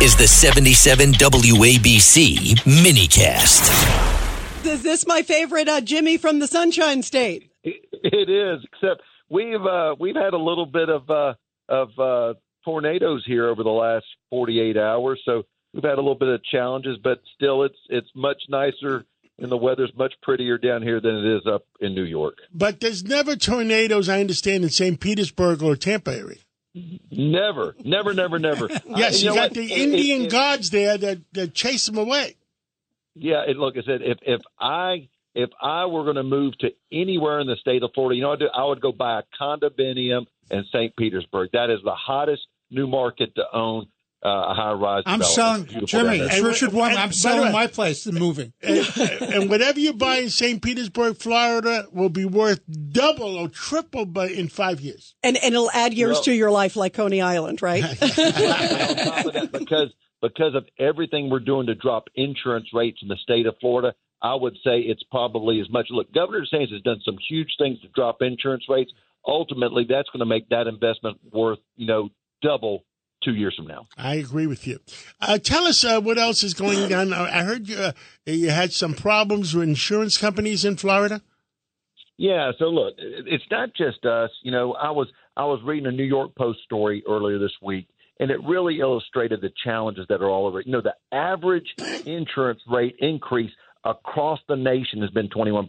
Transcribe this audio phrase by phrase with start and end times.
[0.00, 3.66] is the 77 WABC minicast.
[4.64, 7.50] Is this my favorite uh, Jimmy from the Sunshine State?
[7.64, 11.34] It is, except we've uh, we've had a little bit of uh,
[11.68, 12.34] of uh,
[12.64, 15.42] tornadoes here over the last 48 hours, so
[15.74, 19.04] we've had a little bit of challenges, but still, it's it's much nicer
[19.40, 22.38] and the weather's much prettier down here than it is up in New York.
[22.52, 24.98] But there's never tornadoes, I understand, in St.
[24.98, 26.38] Petersburg or Tampa area.
[27.10, 28.68] Never, never, never, never.
[28.88, 29.54] Yes, Uh, you, know got what?
[29.54, 32.36] the It- Indian it- it- guards there that, that chase them away.
[33.14, 36.68] Yeah, and look, I said if if I if I were going to move to
[36.92, 38.50] anywhere in the state of Florida, you know, what I'd do?
[38.54, 40.94] I would go buy a condominium in St.
[40.96, 41.50] Petersburg.
[41.52, 43.88] That is the hottest new market to own
[44.24, 45.02] uh, a high rise.
[45.06, 46.20] I'm selling, Jimmy.
[46.20, 46.90] And- Richard One.
[46.90, 48.52] and- I'm selling way- my place and moving.
[48.62, 48.86] and,
[49.20, 50.60] and whatever you buy in St.
[50.60, 55.14] Petersburg, Florida, will be worth double or triple by, in five years.
[55.22, 57.84] And, and it'll add years Well- to your life like Coney Island, right?
[57.84, 63.08] on top of that, because because of everything we're doing to drop insurance rates in
[63.08, 65.86] the state of Florida, I would say it's probably as much.
[65.90, 68.90] Look, Governor DeSantis has done some huge things to drop insurance rates.
[69.26, 72.08] Ultimately, that's going to make that investment worth you know
[72.42, 72.84] double
[73.28, 73.86] two years from now.
[73.96, 74.78] I agree with you.
[75.20, 77.12] Uh, tell us uh, what else is going on.
[77.12, 77.92] I heard you, uh,
[78.26, 81.20] you had some problems with insurance companies in Florida.
[82.16, 84.30] Yeah, so look, it's not just us.
[84.42, 87.86] You know, I was I was reading a New York Post story earlier this week,
[88.18, 90.60] and it really illustrated the challenges that are all over.
[90.60, 91.68] You know, the average
[92.06, 93.52] insurance rate increase
[93.84, 95.68] across the nation has been 21%.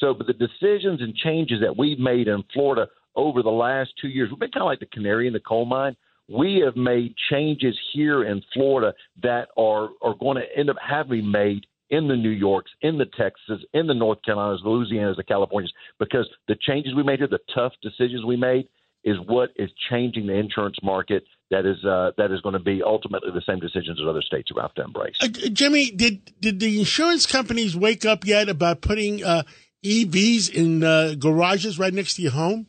[0.00, 4.08] So, but the decisions and changes that we've made in Florida over the last two
[4.08, 5.96] years, we've been kind of like the canary in the coal mine.
[6.30, 11.30] We have made changes here in Florida that are are going to end up having
[11.30, 15.24] made in the New Yorks, in the Texas, in the North Carolinas, the Louisianas, the
[15.24, 18.68] Californias, because the changes we made here, the tough decisions we made,
[19.02, 21.24] is what is changing the insurance market.
[21.50, 24.50] That is uh, that is going to be ultimately the same decisions as other states
[24.54, 25.16] are have to embrace.
[25.20, 29.42] Uh, Jimmy, did did the insurance companies wake up yet about putting uh,
[29.84, 32.66] EVs in uh, garages right next to your home?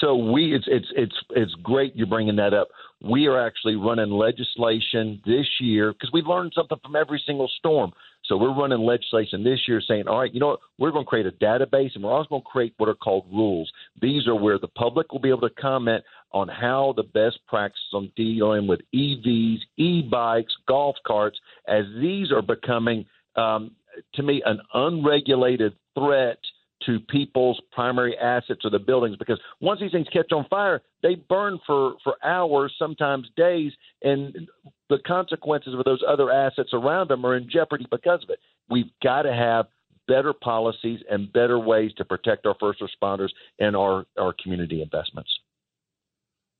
[0.00, 2.68] So we it's it's it's it's great you're bringing that up.
[3.02, 7.92] We are actually running legislation this year because we've learned something from every single storm.
[8.24, 11.08] So we're running legislation this year saying, all right, you know what, we're going to
[11.08, 13.70] create a database and we're also going to create what are called rules.
[14.00, 16.02] These are where the public will be able to comment
[16.32, 22.42] on how the best practices on dealing with EVs, e-bikes, golf carts, as these are
[22.42, 23.70] becoming, um,
[24.14, 26.38] to me, an unregulated threat
[26.86, 31.14] to people's primary assets or the buildings because once these things catch on fire, they
[31.14, 34.48] burn for, for hours, sometimes days, and
[34.88, 38.38] the consequences of those other assets around them are in jeopardy because of it.
[38.70, 39.66] We've got to have
[40.08, 45.30] better policies and better ways to protect our first responders and our, our community investments.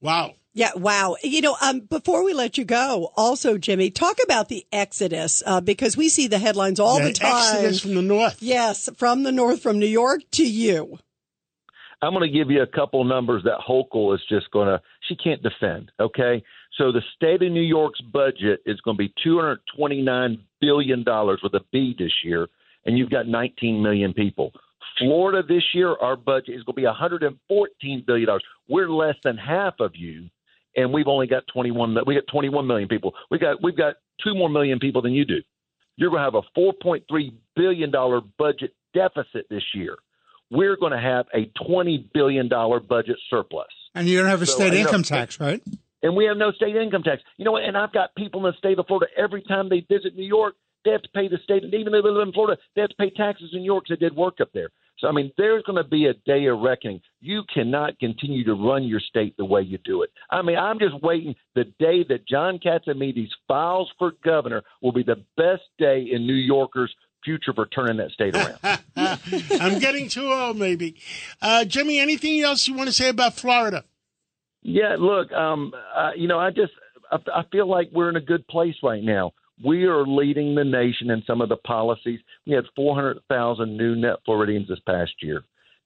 [0.01, 0.35] Wow.
[0.53, 1.17] Yeah, wow.
[1.23, 5.61] You know, um, before we let you go, also, Jimmy, talk about the exodus uh,
[5.61, 7.57] because we see the headlines all the, the time.
[7.57, 8.39] exodus from the north.
[8.41, 10.99] Yes, from the north, from New York to you.
[12.01, 15.17] I'm going to give you a couple numbers that Hochul is just going to, she
[15.17, 15.91] can't defend.
[16.01, 16.43] Okay.
[16.79, 21.05] So the state of New York's budget is going to be $229 billion
[21.43, 22.49] with a B this year,
[22.85, 24.53] and you've got 19 million people.
[24.99, 26.87] Florida this year, our budget is going to be
[27.87, 28.29] $114 billion.
[28.69, 30.29] We're less than half of you,
[30.77, 31.97] and we've only got 21.
[32.07, 33.15] We got 21 million people.
[33.31, 35.43] We got we've got two more million people than you do.
[35.97, 39.97] You're going to have a 4.3 billion dollar budget deficit this year.
[40.51, 43.67] We're going to have a 20 billion dollar budget surplus.
[43.95, 45.63] And you don't have a So, state I know- income tax, right?
[46.03, 47.23] and we have no state income tax.
[47.39, 47.65] You know what?
[47.65, 50.55] And I've got people in the state of Florida every time they visit New York,
[50.87, 52.91] they have to pay the state, and even though they live in Florida, they have
[52.91, 54.71] to pay taxes in New York because they did work up there.
[54.99, 57.01] So I mean, there's going to be a day of reckoning.
[57.21, 60.11] You cannot continue to run your state the way you do it.
[60.31, 65.03] I mean, I'm just waiting the day that John Catsimatidis files for governor will be
[65.03, 68.81] the best day in New Yorkers' future for turning that state around.
[69.61, 70.97] I'm getting too old, maybe.
[71.43, 73.85] Uh, Jimmy, anything else you want to say about Florida?
[74.63, 76.73] Yeah, look, um, uh, you know, I just
[77.11, 79.33] I, I feel like we're in a good place right now.
[79.65, 82.21] We are leading the nation in some of the policies.
[82.47, 85.43] We had 400,000 new net Floridians this past year,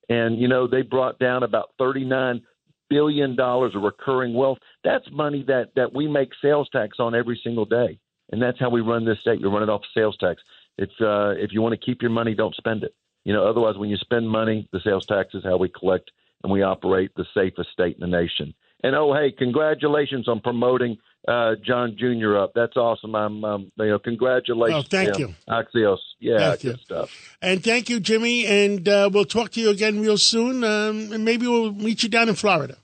[0.09, 2.43] and you know they brought down about 39
[2.89, 4.59] billion dollars of recurring wealth.
[4.83, 7.99] That's money that that we make sales tax on every single day,
[8.33, 9.41] and that's how we run this state.
[9.41, 10.43] We run it off sales tax.
[10.77, 12.95] It's uh, if you want to keep your money, don't spend it.
[13.25, 16.11] You know, otherwise, when you spend money, the sales tax is how we collect
[16.43, 18.55] and we operate the safest state in the nation.
[18.83, 20.97] And oh, hey, congratulations on promoting
[21.29, 22.39] uh, John Jr.
[22.39, 22.53] up.
[22.55, 23.15] That's awesome.
[23.15, 24.85] I'm, um, you know, congratulations.
[24.87, 25.35] Oh, thank you.
[25.49, 25.99] Axios.
[26.19, 26.83] Yeah, Thank good you.
[26.85, 27.11] stuff.
[27.41, 28.47] And thank you, Jimmy.
[28.47, 30.65] And uh, we'll talk to you again real soon.
[30.65, 32.77] Um, and maybe we'll meet you down in Florida.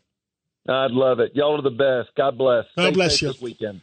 [0.68, 1.32] I'd love it.
[1.34, 2.14] Y'all are the best.
[2.16, 2.64] God bless.
[2.76, 3.28] God Stay bless you.
[3.28, 3.82] This weekend.